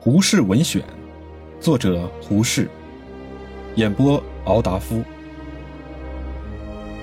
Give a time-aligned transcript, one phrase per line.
[0.00, 0.80] 胡适文选，
[1.58, 2.68] 作者胡适，
[3.74, 5.02] 演播敖达夫。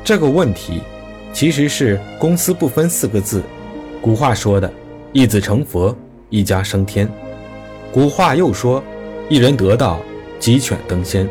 [0.01, 0.81] 这个问题
[1.33, 3.43] 其实是“公私不分”四个字。
[4.01, 4.73] 古话说的
[5.11, 5.93] “一子成佛，
[6.29, 7.05] 一家升天”。
[7.91, 8.81] 古话又说
[9.27, 9.99] “一人得道，
[10.39, 11.27] 鸡犬登仙”。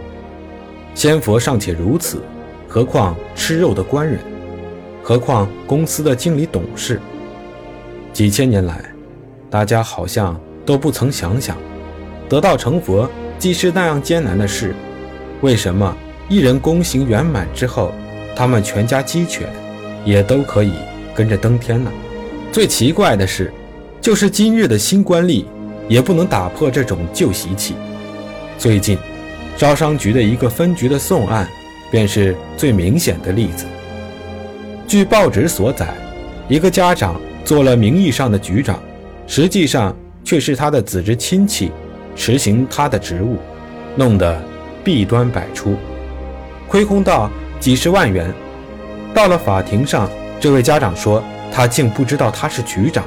[0.95, 2.23] 仙佛尚且如此，
[2.69, 4.19] 何况吃肉的官人？
[5.03, 7.01] 何况公司的经理董事？
[8.13, 8.85] 几千年来，
[9.49, 11.57] 大家好像都不曾想想，
[12.29, 14.75] 得道成佛既是那样艰难的事，
[15.41, 15.97] 为什么
[16.29, 17.93] 一人功行圆满之后，
[18.35, 19.49] 他们全家鸡犬
[20.05, 20.73] 也都可以
[21.15, 21.91] 跟着登天呢？
[22.51, 23.53] 最奇怪的是，
[24.01, 25.45] 就是今日的新官吏
[25.89, 27.75] 也不能打破这种旧习气。
[28.57, 28.97] 最近，
[29.57, 31.49] 招商局的一个分局的送案，
[31.91, 33.67] 便是最明显的例子。
[34.87, 35.95] 据报纸所载，
[36.49, 38.81] 一个家长做了名义上的局长，
[39.27, 41.71] 实际上却是他的子侄亲戚
[42.17, 43.37] 实行他的职务，
[43.95, 44.41] 弄得
[44.83, 45.77] 弊端百出，
[46.67, 47.31] 亏空到
[47.61, 48.33] 几十万元。
[49.15, 53.05] 到了法庭上，这位家长说他竟不知道他是局长。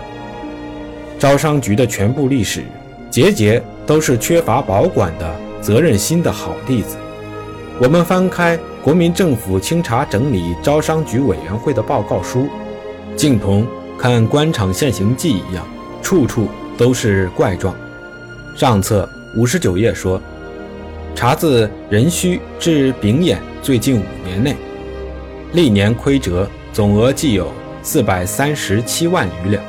[1.20, 2.64] 招商局的全部历史，
[3.10, 6.96] 节节都是缺乏保管的责任心的好例子。
[7.82, 12.48] 我们翻开国民政府清查整理招商局委员会的报告书，
[13.16, 15.66] 竟同看官场现行记一样，
[16.02, 17.76] 处处都是怪状。
[18.56, 20.22] 上册五十九页说，
[21.16, 24.56] 查自壬戌至丙寅最近五年内，
[25.54, 29.64] 历年亏折总额计有四百三十七万余两。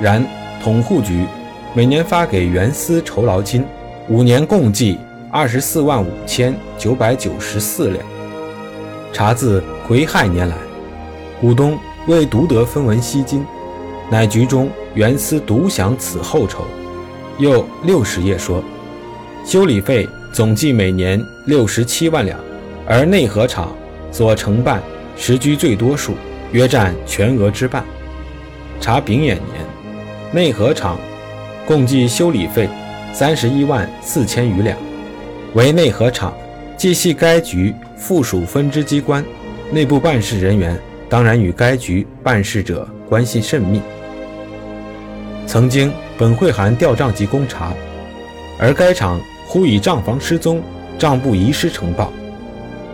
[0.00, 0.24] 然
[0.62, 1.26] 统户局
[1.74, 3.64] 每年发给原司酬劳金，
[4.08, 4.98] 五年共计。
[5.34, 8.04] 二十四万五千九百九十四两。
[9.14, 10.54] 查自癸亥年来，
[11.40, 13.42] 股东未独得分文息金，
[14.10, 16.64] 乃局中原司独享此后酬。
[17.38, 18.62] 又六十页说，
[19.44, 22.38] 修理费总计每年六十七万两，
[22.86, 23.74] 而内河厂
[24.10, 24.82] 所承办
[25.16, 26.14] 实居最多数，
[26.52, 27.84] 约占全额之半。
[28.80, 29.42] 查丙寅年，
[30.32, 30.98] 内河厂
[31.66, 32.68] 共计修理费
[33.12, 34.76] 三十一万四千余两。
[35.54, 36.34] 为内河厂，
[36.76, 39.24] 既系该局附属分支机关，
[39.70, 40.78] 内部办事人员
[41.08, 43.80] 当然与该局办事者关系甚密。
[45.52, 47.74] 曾经本会函调账及公查，
[48.58, 50.62] 而该厂忽以账房失踪、
[50.98, 52.10] 账簿遗失呈报，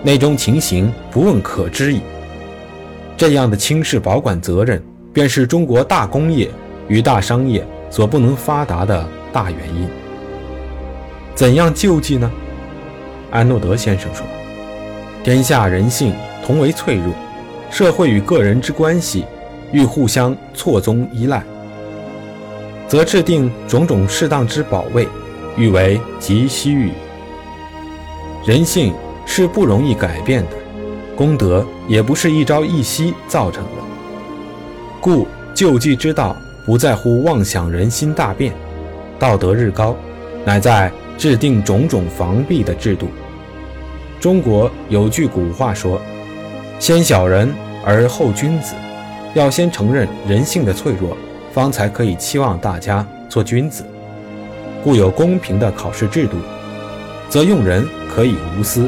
[0.02, 2.00] 内中情形不问可知矣。
[3.16, 4.82] 这样的轻视保管责任，
[5.12, 6.50] 便是中国大工业
[6.88, 9.88] 与大商业所不能发达的大原因。
[11.36, 12.28] 怎样救济呢？
[13.30, 14.26] 安诺德先生说
[15.22, 16.12] ：“天下人性
[16.44, 17.14] 同为脆弱，
[17.70, 19.24] 社会与个人之关系
[19.70, 21.40] 欲互相错综依赖，
[22.88, 25.06] 则制定种种适当之保卫，
[25.56, 26.90] 欲为极稀欲。
[28.44, 28.94] 人性
[29.26, 30.56] 是不容易改变的，
[31.14, 33.70] 功德也不是一朝一夕造成的。
[35.00, 38.52] 故救济之道，不在乎妄想人心大变，
[39.18, 39.94] 道德日高，
[40.44, 43.08] 乃在。”制定种种防弊的制度。
[44.20, 46.00] 中国有句古话说
[46.78, 47.52] ：“先小人
[47.84, 48.76] 而后君子。”
[49.34, 51.16] 要先承认人性的脆弱，
[51.58, 53.84] 方才可以期望大家做君子。
[54.84, 56.36] 故有公平的考试制度，
[57.28, 58.86] 则用人可以无私；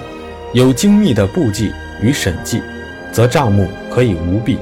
[0.52, 2.62] 有精密的簿记与审计，
[3.10, 4.56] 则账目可以无弊。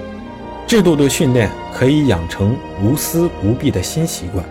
[0.67, 4.43] 制度的训练可以养成无私无弊的新习惯。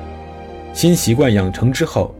[0.72, 2.13] 新习惯养成之后，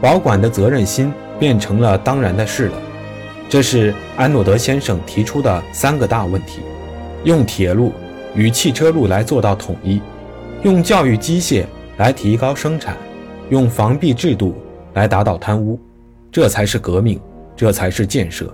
[0.00, 2.74] 保管的责任心变成了当然的事了，
[3.48, 6.58] 这是安诺德先生提出的三个大问题：
[7.22, 7.92] 用铁路
[8.34, 10.02] 与汽车路来做到统一，
[10.62, 11.64] 用教育机械
[11.96, 12.96] 来提高生产，
[13.50, 14.54] 用防弊制度
[14.94, 15.76] 来打倒贪污，
[16.30, 17.20] 这才是革命，
[17.56, 18.48] 这才是建设。